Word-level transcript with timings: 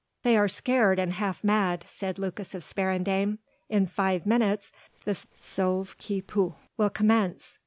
"They 0.23 0.35
are 0.35 0.47
scared 0.47 0.97
and 0.97 1.13
half 1.13 1.43
mad," 1.43 1.85
said 1.87 2.17
Lucas 2.17 2.55
of 2.55 2.63
Sparendam, 2.63 3.37
"in 3.69 3.85
five 3.85 4.25
minutes 4.25 4.71
the 5.05 5.13
sauve 5.13 5.95
qui 6.03 6.23
peut 6.23 6.55
will 6.75 6.89
commence." 6.89 7.59